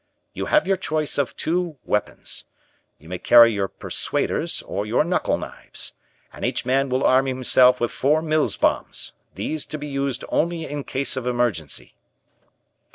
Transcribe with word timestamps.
You 0.33 0.47
have 0.47 0.65
your 0.65 0.77
choice 0.77 1.19
of 1.19 1.35
two 1.37 1.77
weapons 1.85 2.45
you 2.97 3.07
may 3.07 3.19
carry 3.19 3.51
your 3.53 3.67
'persuaders' 3.67 4.63
or 4.63 4.83
your 4.83 5.03
knuckle 5.03 5.37
knives, 5.37 5.93
and 6.33 6.43
each 6.43 6.65
man 6.65 6.89
will 6.89 7.03
arm 7.03 7.27
himself 7.27 7.79
with 7.79 7.91
four 7.91 8.23
Mills 8.23 8.57
bombs, 8.57 9.13
these 9.35 9.63
to 9.67 9.77
be 9.77 9.85
used 9.85 10.25
only 10.29 10.65
in 10.65 10.85
case 10.85 11.15
of 11.15 11.27
emergency." 11.27 11.93